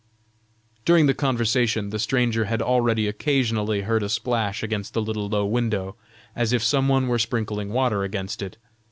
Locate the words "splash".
4.09-4.63